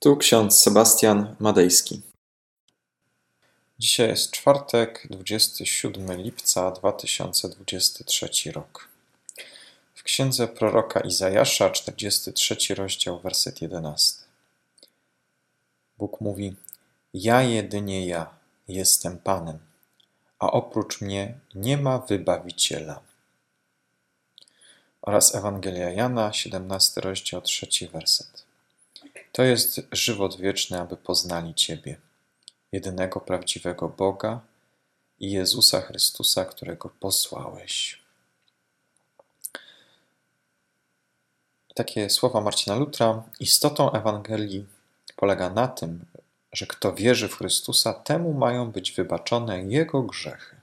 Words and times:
Tu 0.00 0.16
ksiądz 0.16 0.60
Sebastian 0.60 1.36
Madejski. 1.38 2.02
Dzisiaj 3.78 4.08
jest 4.08 4.30
czwartek, 4.30 5.06
27 5.10 6.22
lipca 6.22 6.70
2023 6.70 8.52
rok. 8.52 8.88
W 9.94 10.02
księdze 10.02 10.48
proroka 10.48 11.00
Izajasza, 11.00 11.70
43 11.70 12.74
rozdział, 12.74 13.20
werset 13.20 13.62
11. 13.62 14.24
Bóg 15.98 16.20
mówi: 16.20 16.56
Ja 17.14 17.42
jedynie 17.42 18.06
ja 18.06 18.30
jestem 18.68 19.18
Panem, 19.18 19.58
a 20.38 20.50
oprócz 20.50 21.00
mnie 21.00 21.38
nie 21.54 21.76
ma 21.76 21.98
wybawiciela. 21.98 23.00
Oraz 25.02 25.34
Ewangelia 25.34 25.90
Jana, 25.90 26.32
17 26.32 27.00
rozdział, 27.00 27.42
3 27.42 27.88
werset. 27.92 28.47
To 29.38 29.44
jest 29.44 29.80
żywot 29.92 30.36
wieczny, 30.36 30.80
aby 30.80 30.96
poznali 30.96 31.54
Ciebie, 31.54 32.00
jedynego 32.72 33.20
prawdziwego 33.20 33.88
Boga 33.88 34.40
i 35.20 35.30
Jezusa 35.30 35.80
Chrystusa, 35.80 36.44
którego 36.44 36.88
posłałeś. 36.88 38.02
Takie 41.74 42.10
słowa 42.10 42.40
Marcina 42.40 42.76
Lutra. 42.76 43.22
Istotą 43.40 43.92
Ewangelii 43.92 44.66
polega 45.16 45.50
na 45.50 45.68
tym, 45.68 46.04
że 46.52 46.66
kto 46.66 46.94
wierzy 46.94 47.28
w 47.28 47.36
Chrystusa, 47.36 47.94
temu 47.94 48.32
mają 48.32 48.70
być 48.70 48.92
wybaczone 48.92 49.62
jego 49.62 50.02
grzechy. 50.02 50.56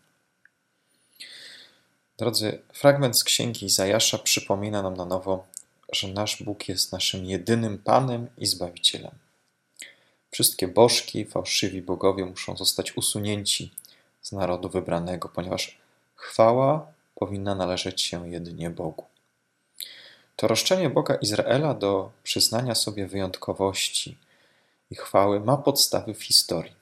Drodzy, 2.18 2.62
fragment 2.74 3.20
z 3.20 3.24
księgi 3.24 3.66
Izajasza 3.66 4.18
przypomina 4.18 4.82
nam 4.82 4.94
na 4.94 5.06
nowo 5.06 5.55
że 5.92 6.08
nasz 6.08 6.44
Bóg 6.44 6.70
jest 6.70 6.92
naszym 6.92 7.26
jedynym 7.26 7.78
Panem 7.78 8.28
i 8.38 8.46
Zbawicielem. 8.46 9.12
Wszystkie 10.32 10.68
bożki, 10.68 11.26
fałszywi 11.26 11.82
bogowie 11.82 12.26
muszą 12.26 12.58
zostać 12.58 12.98
usunięci 12.98 13.72
z 14.22 14.32
narodu 14.32 14.70
wybranego, 14.70 15.30
ponieważ 15.30 15.78
chwała 16.16 16.88
powinna 17.16 17.56
należeć 17.56 18.02
się 18.02 18.30
jedynie 18.30 18.70
Bogu. 18.70 19.06
To 20.36 20.48
roszczenie 20.48 20.90
Boga 20.90 21.16
Izraela 21.16 21.74
do 21.74 22.12
przyznania 22.24 22.76
sobie 22.76 23.08
wyjątkowości 23.08 24.18
i 24.92 24.96
chwały 24.96 25.40
ma 25.40 25.58
podstawy 25.58 26.14
w 26.14 26.24
historii. 26.24 26.76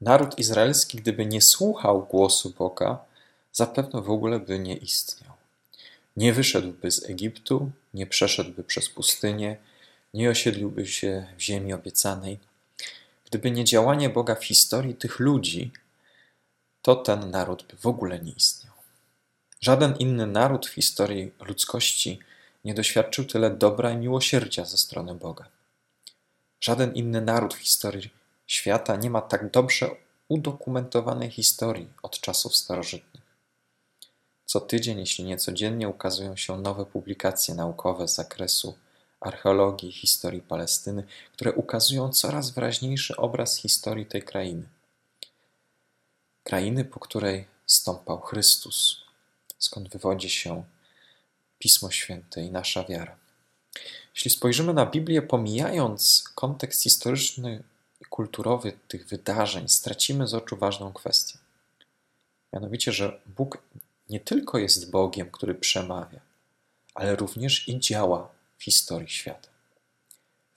Naród 0.00 0.38
izraelski, 0.38 0.98
gdyby 0.98 1.26
nie 1.26 1.40
słuchał 1.40 2.06
głosu 2.06 2.54
Boga, 2.58 3.04
zapewne 3.52 4.02
w 4.02 4.10
ogóle 4.10 4.40
by 4.40 4.58
nie 4.58 4.76
istniał. 4.76 5.33
Nie 6.16 6.32
wyszedłby 6.32 6.90
z 6.90 7.10
Egiptu, 7.10 7.70
nie 7.94 8.06
przeszedłby 8.06 8.64
przez 8.64 8.88
pustynię, 8.88 9.56
nie 10.14 10.30
osiedliłby 10.30 10.86
się 10.86 11.26
w 11.36 11.40
ziemi 11.40 11.72
obiecanej. 11.72 12.38
Gdyby 13.24 13.50
nie 13.50 13.64
działanie 13.64 14.10
Boga 14.10 14.34
w 14.34 14.44
historii 14.44 14.94
tych 14.94 15.18
ludzi, 15.18 15.72
to 16.82 16.96
ten 16.96 17.30
naród 17.30 17.66
by 17.70 17.76
w 17.76 17.86
ogóle 17.86 18.18
nie 18.18 18.32
istniał. 18.32 18.74
Żaden 19.60 19.96
inny 19.96 20.26
naród 20.26 20.66
w 20.66 20.74
historii 20.74 21.32
ludzkości 21.40 22.18
nie 22.64 22.74
doświadczył 22.74 23.24
tyle 23.24 23.50
dobra 23.50 23.90
i 23.90 23.96
miłosierdzia 23.96 24.64
ze 24.64 24.78
strony 24.78 25.14
Boga. 25.14 25.48
Żaden 26.60 26.94
inny 26.94 27.20
naród 27.20 27.54
w 27.54 27.58
historii 27.58 28.10
świata 28.46 28.96
nie 28.96 29.10
ma 29.10 29.20
tak 29.20 29.50
dobrze 29.50 29.90
udokumentowanej 30.28 31.30
historii 31.30 31.88
od 32.02 32.20
czasów 32.20 32.56
starożytnych. 32.56 33.23
Co 34.46 34.60
tydzień, 34.60 34.98
jeśli 34.98 35.24
nie 35.24 35.36
codziennie, 35.36 35.88
ukazują 35.88 36.36
się 36.36 36.60
nowe 36.60 36.86
publikacje 36.86 37.54
naukowe 37.54 38.08
z 38.08 38.14
zakresu 38.14 38.74
archeologii 39.20 39.88
i 39.88 39.92
historii 39.92 40.40
Palestyny, 40.40 41.04
które 41.32 41.52
ukazują 41.52 42.12
coraz 42.12 42.50
wyraźniejszy 42.50 43.16
obraz 43.16 43.56
historii 43.56 44.06
tej 44.06 44.22
krainy. 44.22 44.68
Krainy, 46.42 46.84
po 46.84 47.00
której 47.00 47.46
stąpał 47.66 48.20
Chrystus, 48.20 49.04
skąd 49.58 49.88
wywodzi 49.88 50.30
się 50.30 50.64
Pismo 51.58 51.90
Święte 51.90 52.42
i 52.42 52.50
nasza 52.50 52.84
wiara. 52.84 53.16
Jeśli 54.14 54.30
spojrzymy 54.30 54.74
na 54.74 54.86
Biblię, 54.86 55.22
pomijając 55.22 56.24
kontekst 56.34 56.82
historyczny 56.82 57.64
i 58.00 58.04
kulturowy 58.04 58.72
tych 58.88 59.06
wydarzeń, 59.08 59.68
stracimy 59.68 60.26
z 60.26 60.34
oczu 60.34 60.56
ważną 60.56 60.92
kwestię. 60.92 61.38
Mianowicie, 62.52 62.92
że 62.92 63.20
Bóg 63.26 63.58
nie 64.08 64.20
tylko 64.20 64.58
jest 64.58 64.90
Bogiem, 64.90 65.30
który 65.30 65.54
przemawia, 65.54 66.20
ale 66.94 67.16
również 67.16 67.68
i 67.68 67.80
działa 67.80 68.30
w 68.58 68.64
historii 68.64 69.08
świata. 69.08 69.48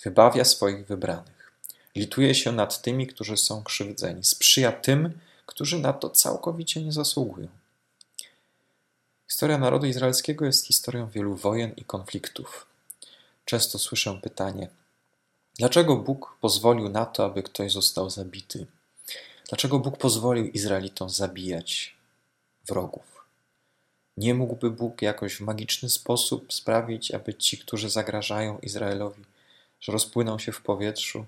Wybawia 0.03 0.45
swoich 0.45 0.87
wybranych, 0.87 1.51
lituje 1.95 2.35
się 2.35 2.51
nad 2.51 2.81
tymi, 2.81 3.07
którzy 3.07 3.37
są 3.37 3.63
krzywdzeni, 3.63 4.23
sprzyja 4.23 4.71
tym, 4.71 5.19
którzy 5.45 5.79
na 5.79 5.93
to 5.93 6.09
całkowicie 6.09 6.83
nie 6.83 6.91
zasługują. 6.91 7.47
Historia 9.27 9.57
narodu 9.57 9.85
izraelskiego 9.85 10.45
jest 10.45 10.65
historią 10.65 11.09
wielu 11.09 11.35
wojen 11.35 11.71
i 11.77 11.85
konfliktów. 11.85 12.65
Często 13.45 13.79
słyszę 13.79 14.19
pytanie: 14.23 14.69
dlaczego 15.59 15.95
Bóg 15.95 16.37
pozwolił 16.41 16.89
na 16.89 17.05
to, 17.05 17.25
aby 17.25 17.43
ktoś 17.43 17.71
został 17.71 18.09
zabity? 18.09 18.67
Dlaczego 19.49 19.79
Bóg 19.79 19.97
pozwolił 19.97 20.45
Izraelitom 20.45 21.09
zabijać 21.09 21.95
wrogów? 22.67 23.16
Nie 24.17 24.33
mógłby 24.33 24.71
Bóg 24.71 25.01
jakoś 25.01 25.35
w 25.35 25.41
magiczny 25.41 25.89
sposób 25.89 26.53
sprawić, 26.53 27.11
aby 27.11 27.33
ci, 27.33 27.57
którzy 27.57 27.89
zagrażają 27.89 28.59
Izraelowi, 28.59 29.23
że 29.81 29.91
rozpłyną 29.91 30.39
się 30.39 30.51
w 30.51 30.61
powietrzu? 30.61 31.25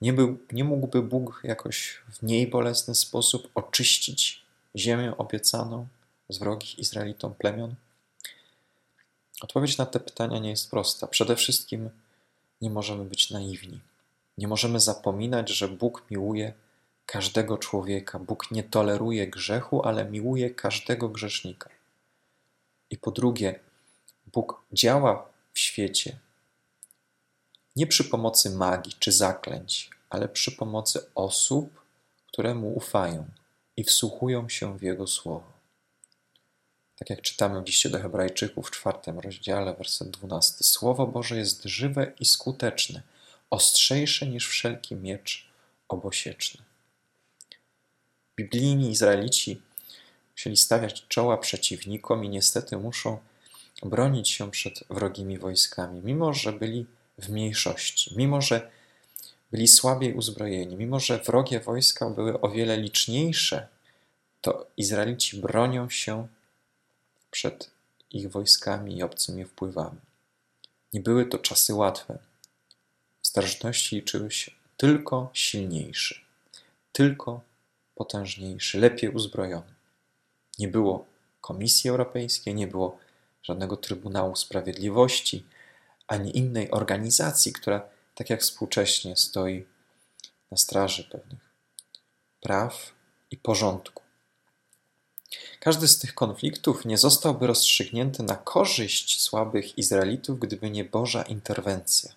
Nie, 0.00 0.12
był, 0.12 0.38
nie 0.52 0.64
mógłby 0.64 1.02
Bóg 1.02 1.40
jakoś 1.44 2.02
w 2.12 2.22
mniej 2.22 2.46
bolesny 2.46 2.94
sposób 2.94 3.50
oczyścić 3.54 4.42
ziemię 4.76 5.16
obiecaną 5.18 5.86
z 6.28 6.38
wrogich 6.38 6.78
Izraelitom 6.78 7.34
plemion? 7.34 7.74
Odpowiedź 9.40 9.78
na 9.78 9.86
te 9.86 10.00
pytania 10.00 10.38
nie 10.38 10.50
jest 10.50 10.70
prosta. 10.70 11.06
Przede 11.06 11.36
wszystkim 11.36 11.90
nie 12.60 12.70
możemy 12.70 13.04
być 13.04 13.30
naiwni. 13.30 13.80
Nie 14.38 14.48
możemy 14.48 14.80
zapominać, 14.80 15.50
że 15.50 15.68
Bóg 15.68 16.04
miłuje 16.10 16.52
każdego 17.06 17.58
człowieka. 17.58 18.18
Bóg 18.18 18.50
nie 18.50 18.62
toleruje 18.62 19.26
grzechu, 19.26 19.82
ale 19.82 20.04
miłuje 20.04 20.50
każdego 20.50 21.08
grzesznika. 21.08 21.70
I 22.90 22.98
po 22.98 23.10
drugie, 23.10 23.60
Bóg 24.26 24.62
działa 24.72 25.28
w 25.52 25.58
świecie 25.58 26.18
nie 27.76 27.86
przy 27.86 28.04
pomocy 28.04 28.50
magii 28.50 28.92
czy 28.98 29.12
zaklęć, 29.12 29.90
ale 30.10 30.28
przy 30.28 30.52
pomocy 30.52 31.00
osób, 31.14 31.80
które 32.26 32.54
mu 32.54 32.76
ufają 32.76 33.24
i 33.76 33.84
wsłuchują 33.84 34.48
się 34.48 34.78
w 34.78 34.82
jego 34.82 35.06
słowo. 35.06 35.52
Tak 36.96 37.10
jak 37.10 37.22
czytamy 37.22 37.62
w 37.62 37.66
liście 37.66 37.90
do 37.90 38.00
Hebrajczyków 38.00 38.68
w 38.68 38.70
czwartym 38.70 39.18
rozdziale, 39.18 39.74
werset 39.74 40.10
12. 40.10 40.64
Słowo 40.64 41.06
Boże 41.06 41.36
jest 41.36 41.64
żywe 41.64 42.12
i 42.20 42.24
skuteczne, 42.24 43.02
ostrzejsze 43.50 44.26
niż 44.26 44.48
wszelki 44.48 44.94
miecz 44.96 45.50
obosieczny. 45.88 46.62
Biblijni 48.36 48.90
Izraelici 48.90 49.62
Musieli 50.40 50.56
stawiać 50.56 51.06
czoła 51.08 51.38
przeciwnikom 51.38 52.24
i 52.24 52.28
niestety 52.28 52.76
muszą 52.76 53.18
bronić 53.82 54.28
się 54.28 54.50
przed 54.50 54.84
wrogimi 54.90 55.38
wojskami, 55.38 56.00
mimo 56.04 56.34
że 56.34 56.52
byli 56.52 56.86
w 57.18 57.28
mniejszości, 57.28 58.14
mimo 58.16 58.40
że 58.40 58.70
byli 59.52 59.68
słabiej 59.68 60.14
uzbrojeni, 60.14 60.76
mimo 60.76 61.00
że 61.00 61.18
wrogie 61.18 61.60
wojska 61.60 62.10
były 62.10 62.40
o 62.40 62.48
wiele 62.48 62.76
liczniejsze, 62.76 63.68
to 64.40 64.66
Izraelici 64.76 65.36
bronią 65.40 65.90
się 65.90 66.28
przed 67.30 67.70
ich 68.10 68.30
wojskami 68.30 68.96
i 68.96 69.02
obcymi 69.02 69.44
wpływami. 69.44 70.00
Nie 70.92 71.00
były 71.00 71.26
to 71.26 71.38
czasy 71.38 71.74
łatwe. 71.74 72.18
W 73.22 73.26
starożytności 73.26 73.96
liczyły 73.96 74.30
się 74.30 74.52
tylko 74.76 75.30
silniejszy, 75.32 76.20
tylko 76.92 77.40
potężniejszy, 77.94 78.78
lepiej 78.78 79.10
uzbrojony. 79.10 79.79
Nie 80.60 80.68
było 80.68 81.06
Komisji 81.40 81.90
Europejskiej, 81.90 82.54
nie 82.54 82.66
było 82.66 82.98
żadnego 83.42 83.76
Trybunału 83.76 84.36
Sprawiedliwości, 84.36 85.46
ani 86.06 86.36
innej 86.36 86.70
organizacji, 86.70 87.52
która 87.52 87.88
tak 88.14 88.30
jak 88.30 88.40
współcześnie 88.40 89.16
stoi 89.16 89.66
na 90.50 90.56
straży 90.56 91.04
pewnych 91.04 91.54
praw 92.40 92.92
i 93.30 93.36
porządku. 93.36 94.02
Każdy 95.60 95.88
z 95.88 95.98
tych 95.98 96.14
konfliktów 96.14 96.84
nie 96.84 96.98
zostałby 96.98 97.46
rozstrzygnięty 97.46 98.22
na 98.22 98.36
korzyść 98.36 99.22
słabych 99.22 99.78
Izraelitów, 99.78 100.40
gdyby 100.40 100.70
nie 100.70 100.84
Boża 100.84 101.22
interwencja. 101.22 102.12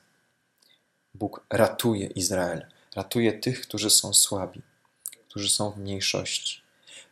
Bóg 1.13 1.45
ratuje 1.49 2.07
Izrael, 2.07 2.65
ratuje 2.95 3.33
tych, 3.33 3.61
którzy 3.61 3.89
są 3.89 4.13
słabi, 4.13 4.61
którzy 5.29 5.49
są 5.49 5.71
w 5.71 5.77
mniejszości 5.77 6.62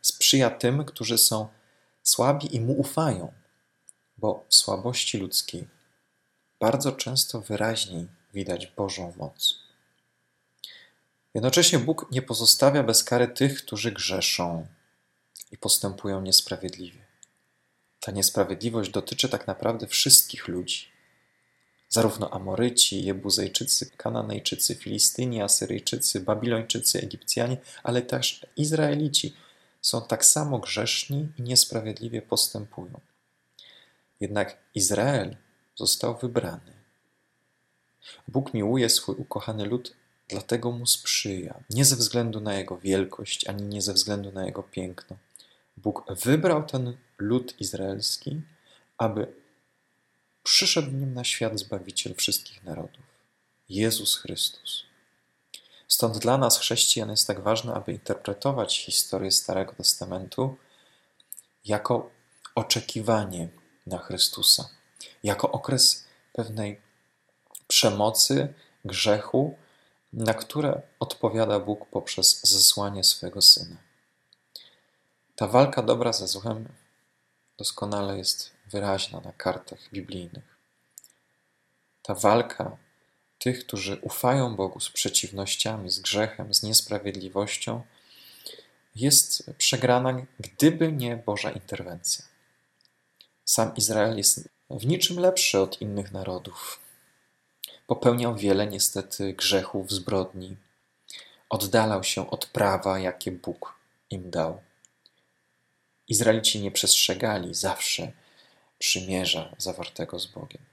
sprzyja 0.02 0.50
tym, 0.50 0.84
którzy 0.84 1.18
są 1.18 1.48
słabi 2.02 2.56
i 2.56 2.60
mu 2.60 2.72
ufają, 2.80 3.32
bo 4.18 4.44
w 4.48 4.54
słabości 4.54 5.18
ludzkiej 5.18 5.68
bardzo 6.60 6.92
często 6.92 7.40
wyraźniej 7.40 8.06
widać 8.34 8.66
Bożą 8.66 9.12
moc. 9.16 9.58
Jednocześnie 11.34 11.78
Bóg 11.78 12.06
nie 12.10 12.22
pozostawia 12.22 12.82
bez 12.82 13.04
kary 13.04 13.28
tych, 13.28 13.64
którzy 13.64 13.92
grzeszą 13.92 14.66
i 15.52 15.58
postępują 15.58 16.22
niesprawiedliwie. 16.22 17.00
Ta 18.00 18.12
niesprawiedliwość 18.12 18.90
dotyczy 18.90 19.28
tak 19.28 19.46
naprawdę 19.46 19.86
wszystkich 19.86 20.48
ludzi. 20.48 20.88
Zarówno 21.88 22.30
Amoryci, 22.30 23.04
Jebuzejczycy, 23.04 23.90
Kananejczycy, 23.96 24.74
Filistyni, 24.74 25.42
Asyryjczycy, 25.42 26.20
Babilończycy, 26.20 27.00
Egipcjanie, 27.00 27.56
ale 27.82 28.02
też 28.02 28.46
Izraelici 28.56 29.34
są 29.82 30.06
tak 30.06 30.24
samo 30.24 30.58
grzeszni 30.58 31.28
i 31.38 31.42
niesprawiedliwie 31.42 32.22
postępują. 32.22 33.00
Jednak 34.20 34.56
Izrael 34.74 35.36
został 35.76 36.18
wybrany. 36.18 36.72
Bóg 38.28 38.54
miłuje 38.54 38.90
swój 38.90 39.16
ukochany 39.16 39.64
lud, 39.64 39.94
dlatego 40.28 40.72
mu 40.72 40.86
sprzyja, 40.86 41.60
nie 41.70 41.84
ze 41.84 41.96
względu 41.96 42.40
na 42.40 42.54
jego 42.54 42.78
wielkość, 42.78 43.48
ani 43.48 43.62
nie 43.62 43.82
ze 43.82 43.92
względu 43.92 44.32
na 44.32 44.46
jego 44.46 44.62
piękno. 44.62 45.16
Bóg 45.76 46.04
wybrał 46.24 46.66
ten 46.66 46.96
lud 47.18 47.60
izraelski, 47.60 48.40
aby 48.98 49.32
przyszedł 50.42 50.90
nim 50.90 51.14
na 51.14 51.24
świat 51.24 51.58
Zbawiciel 51.58 52.14
wszystkich 52.14 52.64
narodów 52.64 53.04
Jezus 53.68 54.16
Chrystus. 54.16 54.91
Stąd 55.92 56.18
dla 56.18 56.38
nas, 56.38 56.58
chrześcijan, 56.58 57.10
jest 57.10 57.26
tak 57.26 57.40
ważne, 57.40 57.74
aby 57.74 57.92
interpretować 57.92 58.78
historię 58.78 59.30
Starego 59.30 59.72
Testamentu 59.72 60.56
jako 61.64 62.10
oczekiwanie 62.54 63.48
na 63.86 63.98
Chrystusa, 63.98 64.68
jako 65.22 65.50
okres 65.50 66.04
pewnej 66.32 66.80
przemocy, 67.68 68.54
grzechu, 68.84 69.56
na 70.12 70.34
które 70.34 70.82
odpowiada 71.00 71.60
Bóg 71.60 71.86
poprzez 71.86 72.40
zesłanie 72.42 73.04
swego 73.04 73.42
Syna. 73.42 73.76
Ta 75.36 75.46
walka 75.46 75.82
dobra 75.82 76.12
ze 76.12 76.28
złem 76.28 76.68
doskonale 77.58 78.18
jest 78.18 78.50
wyraźna 78.66 79.20
na 79.20 79.32
kartach 79.32 79.90
biblijnych. 79.92 80.56
Ta 82.02 82.14
walka 82.14 82.76
tych, 83.42 83.66
którzy 83.66 83.96
ufają 83.96 84.56
Bogu 84.56 84.80
z 84.80 84.90
przeciwnościami, 84.90 85.90
z 85.90 85.98
grzechem, 85.98 86.54
z 86.54 86.62
niesprawiedliwością, 86.62 87.82
jest 88.96 89.50
przegrana, 89.58 90.26
gdyby 90.40 90.92
nie 90.92 91.16
Boża 91.16 91.50
interwencja. 91.50 92.24
Sam 93.44 93.76
Izrael 93.76 94.16
jest 94.16 94.48
w 94.70 94.86
niczym 94.86 95.18
lepszy 95.18 95.60
od 95.60 95.80
innych 95.80 96.12
narodów. 96.12 96.80
Popełniał 97.86 98.36
wiele 98.36 98.66
niestety 98.66 99.32
grzechów, 99.32 99.90
zbrodni. 99.90 100.56
Oddalał 101.48 102.04
się 102.04 102.30
od 102.30 102.46
prawa, 102.46 102.98
jakie 102.98 103.32
Bóg 103.32 103.74
im 104.10 104.30
dał. 104.30 104.62
Izraelici 106.08 106.60
nie 106.60 106.70
przestrzegali 106.70 107.54
zawsze 107.54 108.12
przymierza 108.78 109.54
zawartego 109.58 110.18
z 110.18 110.26
Bogiem. 110.26 110.71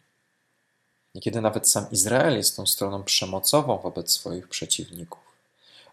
Niekiedy 1.19 1.41
nawet 1.41 1.69
sam 1.69 1.91
Izrael 1.91 2.37
jest 2.37 2.55
tą 2.55 2.67
stroną 2.67 3.03
przemocową 3.03 3.77
wobec 3.77 4.11
swoich 4.11 4.47
przeciwników. 4.47 5.19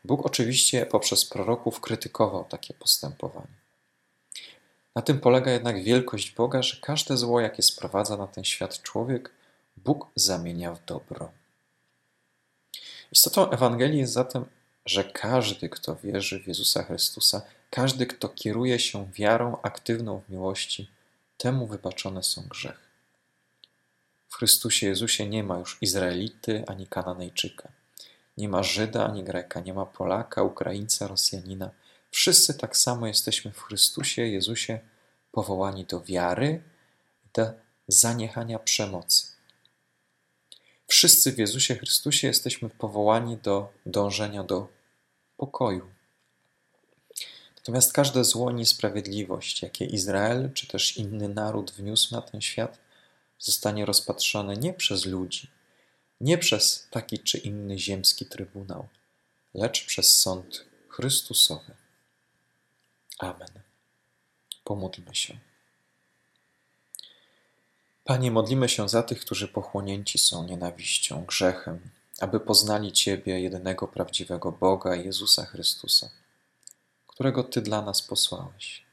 Bóg 0.05 0.27
oczywiście 0.27 0.87
poprzez 0.87 1.25
proroków 1.25 1.81
krytykował 1.81 2.45
takie 2.45 2.75
postępowanie. 2.75 3.57
Na 4.95 5.03
tym 5.03 5.21
polega 5.21 5.51
jednak 5.51 5.83
wielkość 5.83 6.31
Boga, 6.35 6.63
że 6.63 6.77
każde 6.81 7.17
zło, 7.17 7.41
jakie 7.41 7.63
sprowadza 7.63 8.17
na 8.17 8.27
ten 8.27 8.45
świat 8.45 8.83
człowiek, 8.83 9.31
Bóg 9.77 10.07
zamienia 10.15 10.75
w 10.75 10.85
dobro. 10.85 11.31
Istotą 13.13 13.51
Ewangelii 13.51 13.99
jest 13.99 14.13
zatem, 14.13 14.45
że 14.85 15.05
każdy, 15.05 15.69
kto 15.69 15.97
wierzy 15.97 16.41
w 16.41 16.47
Jezusa 16.47 16.83
Chrystusa, 16.83 17.43
każdy, 17.71 18.07
kto 18.07 18.29
kieruje 18.29 18.79
się 18.79 19.13
wiarą 19.13 19.57
aktywną 19.63 20.21
w 20.21 20.31
miłości, 20.31 20.91
temu 21.39 21.67
wybaczone 21.67 22.23
są 22.23 22.43
grzechy. 22.43 22.86
W 24.29 24.37
Chrystusie 24.37 24.87
Jezusie 24.87 25.27
nie 25.27 25.45
ma 25.45 25.59
już 25.59 25.79
Izraelity 25.81 26.65
ani 26.67 26.87
Kananejczyka. 26.87 27.69
Nie 28.37 28.49
ma 28.49 28.63
Żyda 28.63 29.07
ani 29.07 29.25
Greka, 29.25 29.61
nie 29.61 29.75
ma 29.75 29.87
Polaka, 29.87 30.43
Ukraińca, 30.43 31.09
Rosjanina. 31.09 31.71
Wszyscy 32.11 32.55
tak 32.55 32.77
samo 32.77 33.07
jesteśmy 33.07 33.53
w 33.53 33.63
Chrystusie 33.63 34.23
Jezusie 34.23 34.81
powołani 35.33 35.85
do 35.85 36.01
wiary 36.01 36.63
do 37.35 37.53
zaniechania 37.89 38.59
przemocy. 38.59 39.27
Wszyscy 40.87 41.33
w 41.33 41.39
Jezusie 41.39 41.75
Chrystusie 41.75 42.27
jesteśmy 42.27 42.71
powołani 42.71 43.37
do 43.37 43.73
dążenia 43.87 44.45
do 44.45 44.69
pokoju. 45.37 45.87
Natomiast 47.57 47.93
każde 47.93 48.25
zło, 48.25 48.53
niesprawiedliwość, 48.53 49.63
jakie 49.63 49.85
Izrael 49.85 50.53
czy 50.53 50.67
też 50.67 50.97
inny 50.97 51.29
naród 51.29 51.71
wniósł 51.71 52.15
na 52.15 52.23
ten 52.23 52.41
świat, 52.41 52.79
zostanie 53.39 53.87
rozpatrzone 53.87 54.57
nie 54.57 54.75
przez 54.75 55.07
ludzi, 55.07 55.51
nie 56.21 56.39
przez 56.39 56.89
taki 56.91 57.19
czy 57.19 57.39
inny 57.39 57.79
ziemski 57.79 58.27
trybunał, 58.27 58.89
lecz 59.55 59.87
przez 59.87 60.17
sąd 60.17 60.65
Chrystusowy. 60.89 61.75
Amen. 63.19 63.51
Pomódlmy 64.65 65.15
się. 65.15 65.39
Panie, 68.05 68.31
modlimy 68.31 68.69
się 68.69 68.89
za 68.89 69.03
tych, 69.03 69.21
którzy 69.21 69.49
pochłonięci 69.49 70.19
są 70.19 70.45
nienawiścią, 70.45 71.25
grzechem, 71.25 71.91
aby 72.21 72.41
poznali 72.41 72.93
Ciebie, 72.93 73.41
jedynego 73.41 73.89
prawdziwego 73.89 74.53
Boga, 74.53 74.95
Jezusa 74.95 75.45
Chrystusa, 75.45 76.11
którego 77.07 77.45
Ty 77.45 77.63
dla 77.63 77.83
nas 77.83 78.03
posłałeś. 78.03 78.86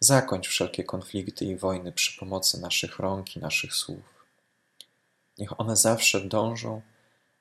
Zakończ 0.00 0.48
wszelkie 0.48 0.84
konflikty 0.84 1.44
i 1.44 1.56
wojny 1.56 1.92
przy 1.92 2.18
pomocy 2.18 2.60
naszych 2.60 2.98
rąk 2.98 3.36
i 3.36 3.40
naszych 3.40 3.74
słów. 3.74 4.04
Niech 5.38 5.60
one 5.60 5.76
zawsze 5.76 6.20
dążą 6.20 6.82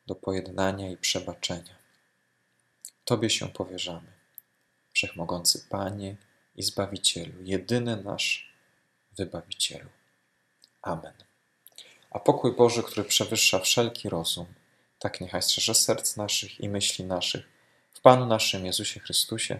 do 0.08 0.16
pojednania 0.16 0.92
i 0.92 0.98
przebaczenia. 0.98 1.76
Tobie 3.06 3.30
się 3.30 3.50
powierzamy, 3.50 4.12
Wszechmogący 4.94 5.66
Panie 5.70 6.18
i 6.56 6.64
Zbawicielu, 6.64 7.34
jedyny 7.44 8.04
nasz 8.04 8.54
Wybawicielu. 9.18 9.90
Amen. 10.82 11.14
A 12.12 12.20
pokój 12.20 12.56
Boży, 12.56 12.84
który 12.84 13.04
przewyższa 13.04 13.60
wszelki 13.60 14.10
rozum, 14.10 14.46
tak 15.00 15.22
niechaj 15.22 15.42
strzeże 15.42 15.76
serc 15.76 16.18
naszych 16.18 16.60
i 16.60 16.70
myśli 16.70 17.06
naszych 17.06 17.46
w 17.94 18.02
Panu 18.02 18.26
naszym 18.26 18.66
Jezusie 18.66 19.00
Chrystusie 19.00 19.60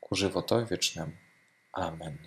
ku 0.00 0.14
żywotowi 0.14 0.66
wiecznemu. 0.66 1.12
Amen. 1.76 2.18